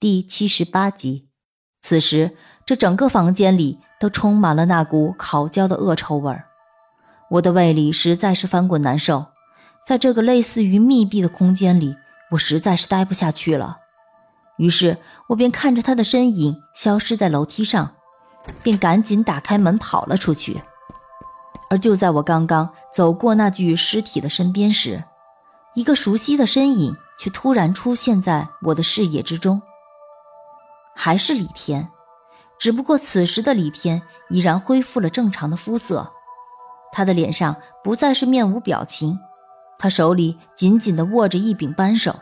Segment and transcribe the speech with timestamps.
[0.00, 1.28] 第七十八集。
[1.82, 6.46] 此时，这整个房间里都充满了那股烤焦的恶臭味儿，
[7.32, 9.26] 我的胃里实在是翻滚难受。
[9.86, 11.94] 在这个类似于密闭的空间里，
[12.30, 13.76] 我实在是待不下去了。
[14.56, 14.96] 于是
[15.28, 17.92] 我便看着他的身影消失在楼梯上，
[18.62, 20.62] 便赶紧打开门跑了出去。
[21.68, 25.04] 而就在我刚刚走过那具尸体的身边时，
[25.74, 29.60] 一个熟悉的身影却突然出现在我的视野之中。
[30.94, 31.88] 还是李天，
[32.58, 36.10] 只不过此时的李天已然恢复了正常的肤色，
[36.92, 39.18] 他的脸上不再是面无表情，
[39.78, 42.14] 他手里紧紧地握着一柄扳手，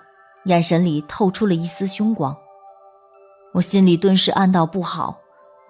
[0.44, 2.36] 眼神里透出了一丝凶光。
[3.52, 5.18] 我心里顿时暗道不好，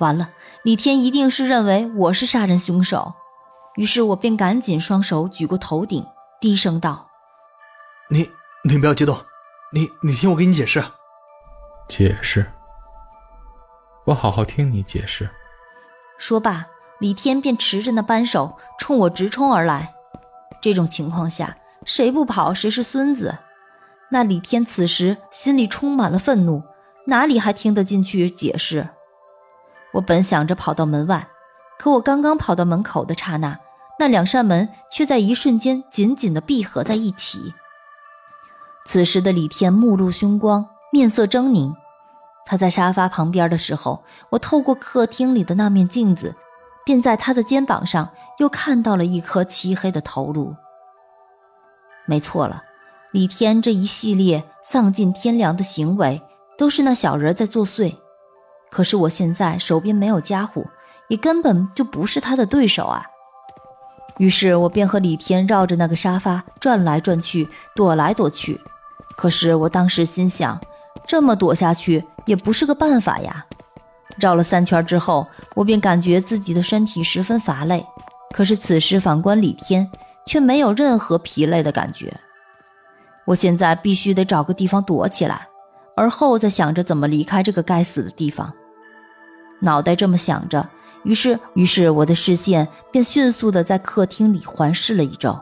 [0.01, 0.29] 完了，
[0.65, 3.15] 李天一定是认为我是杀人凶手。
[3.77, 6.05] 于是我便赶紧双手举过头顶，
[6.41, 7.09] 低声道
[8.11, 8.29] ：“你，
[8.65, 9.17] 你不要激动，
[9.73, 10.83] 你，你听我给你解释。
[11.89, 12.45] 解释，
[14.09, 15.29] 我好好听你解释。”
[16.19, 16.67] 说罢，
[16.99, 19.93] 李天便持着那扳手冲我直冲而来。
[20.61, 23.37] 这种情况下，谁不跑谁是孙子。
[24.11, 26.63] 那李天此时心里充满了愤怒，
[27.07, 28.89] 哪里还听得进去解释？
[29.93, 31.29] 我本想着跑到门外，
[31.79, 33.59] 可我刚刚跑到门口的刹那。
[34.01, 37.53] 那两扇门却在一瞬间紧紧地闭合在一起。
[38.87, 41.75] 此时的李天目露凶光，面色狰狞。
[42.51, 46.35] 他在沙发旁边的时候，我透过客厅里的那面镜子，
[46.83, 50.57] 便在他的肩膀上又看到了一颗漆黑的头颅。
[52.07, 52.65] 没错了，
[53.13, 56.23] 李天这一系列丧尽天良的行为，
[56.57, 57.95] 都是那小人在作祟。
[58.71, 60.65] 可是我现在手边没有家伙，
[61.09, 63.05] 也根本就不是他的对手啊。
[64.17, 68.59] 于是我便和李天绕着那个沙发转来转去，躲来躲去。
[69.19, 70.59] 可是我当时心想，
[71.07, 73.45] 这么躲下去也不是个办法呀。
[74.19, 77.85] 绕了三圈之后，我便感觉自己的身体十分乏累。
[78.33, 79.91] 可是此时反观李天，
[80.27, 82.15] 却没有任何疲累的感觉。
[83.25, 85.49] 我现在必须得找个地方躲起来，
[85.97, 88.53] 而后再想着怎么离开这个该死的地方。
[89.61, 90.69] 脑袋这么想着。
[91.05, 95.39] 于是，于是我的视线便迅速地在客厅里环视了一周，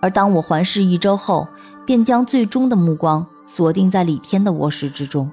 [0.00, 1.46] 而当我环视一周后，
[1.86, 5.30] 便将最终的目光锁定在李天的卧室之中。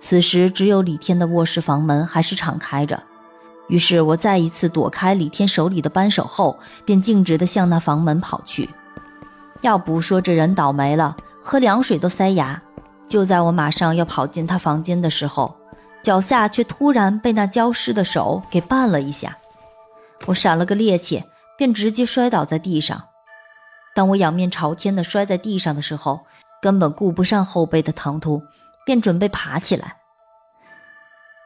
[0.00, 3.00] 此时，只有李天的卧室房门还是敞开着。
[3.68, 8.68] 于是我再一次躲开李天手里的扳手后，便径直地向那房门跑去。
[9.60, 12.60] 要不说这人倒霉了，喝凉水都塞牙。
[13.06, 15.54] 就在我马上要跑进他房间的时候。
[16.02, 19.36] 脚下却突然被那焦尸的手给绊了一下，
[20.24, 21.22] 我闪了个趔趄，
[21.58, 23.04] 便直接摔倒在地上。
[23.94, 26.20] 当我仰面朝天的摔在地上的时候，
[26.62, 28.42] 根本顾不上后背的疼痛，
[28.84, 29.96] 便准备爬起来。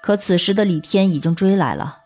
[0.03, 1.99] 可此时的李天已经追来了，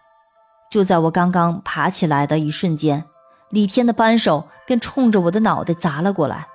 [0.71, 3.05] 就在我刚刚爬起来的一瞬间，
[3.51, 6.47] 李天的扳手便冲着我的脑袋砸了过来。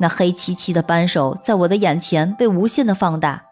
[0.00, 3.44] 那黑漆漆的扳手在我的眼前被无限的放大。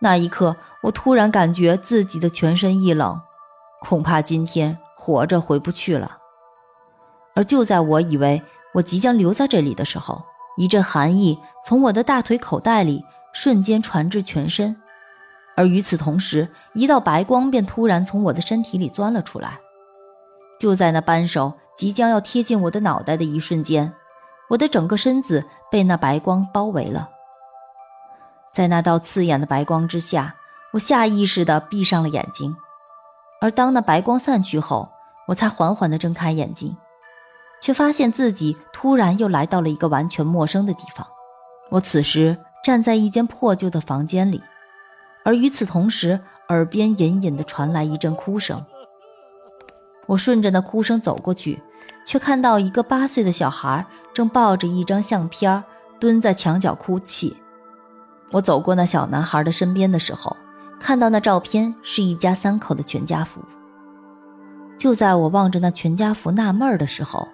[0.00, 3.20] 那一刻，我突然感觉自己的全身一冷，
[3.80, 6.18] 恐怕今天活着回不去了。
[7.34, 8.42] 而就在我以为
[8.74, 10.22] 我即将留在这里的时候，
[10.56, 13.04] 一阵寒意从我的大腿口袋里
[13.40, 14.74] 瞬间传至全身，
[15.54, 19.60] 而与此同时，一道白光便突然从我的身体里钻了出来。
[20.58, 23.92] 就在那扳手即将要贴近我的脑袋的一瞬间，
[24.50, 27.08] 我的整个身子被那白光包围了。
[28.52, 30.34] 在那道刺眼的白光之下，
[30.72, 32.52] 我下意识地闭上了眼睛，
[33.40, 34.88] 而当那白光散去后，
[35.28, 36.76] 我才缓缓地睁开眼睛，
[37.62, 41.06] 却发现自己突然又来到了一个完全陌生的地方。
[41.70, 42.36] 我此时
[42.68, 44.42] 站在一间破旧的房间里，
[45.24, 46.20] 而与此同时，
[46.50, 48.62] 耳边隐隐地传来一阵哭声。
[50.04, 51.58] 我顺着那哭声走过去，
[52.04, 55.64] 却看到一个八岁的小孩正抱着一张相片，
[55.98, 57.34] 蹲在墙角哭泣。
[58.32, 60.36] 我走过那小男孩的身边的时候，
[60.78, 63.40] 看到那照片是一家三口的全家福。
[64.76, 67.26] 就在我望着那全家福纳闷的时候，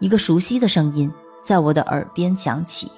[0.00, 1.10] 一个熟悉的声音
[1.42, 2.92] 在我的耳边响起：“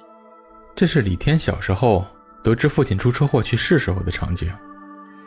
[0.75, 2.05] 这是李天小时候
[2.43, 4.51] 得知父亲出车祸去世时候的场景。”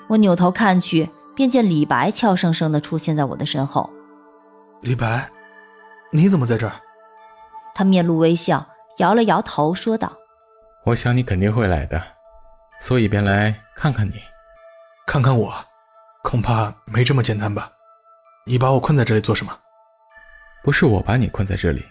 [0.09, 3.89] 我扭头看去，便见李白俏生生地出现在我的身后。
[4.83, 5.29] 李白，
[6.13, 6.75] 你怎么在这儿？
[7.75, 8.67] 他面露微笑，
[8.99, 10.13] 摇了摇头，说道
[10.85, 12.01] ：“我想你肯定会来的。”
[12.81, 14.15] 所以便来看看你，
[15.07, 15.53] 看看我，
[16.23, 17.71] 恐怕没这么简单吧？
[18.47, 19.53] 你把我困在这里做什么？
[20.63, 21.85] 不是我把你困在这里，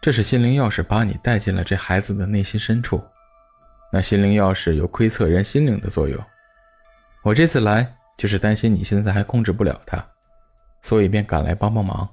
[0.00, 3.02] 这是心灵钥匙把你带进了这孩子的内心深处。
[3.92, 6.18] 那心灵钥匙有窥测人心灵的作用。
[7.22, 10.02] 我这次来就是担心你现在还控制不了他，
[10.80, 12.08] 所以便赶来帮帮忙。